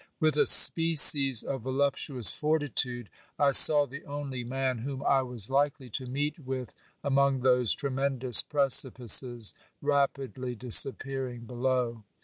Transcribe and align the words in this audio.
With 0.19 0.35
a 0.35 0.47
species 0.47 1.43
of 1.43 1.61
voluptuous 1.61 2.33
fortitude 2.33 3.07
I 3.37 3.51
saw 3.51 3.85
the 3.85 4.03
only 4.05 4.43
man 4.43 4.79
whom 4.79 5.03
I 5.03 5.21
was 5.21 5.51
likely 5.51 5.91
to 5.91 6.07
meet 6.07 6.39
with 6.39 6.73
among 7.03 7.41
those 7.41 7.75
tremendous 7.75 8.41
precipices 8.41 9.53
rapidly 9.79 10.55
disappearing 10.55 11.41
below. 11.41 12.01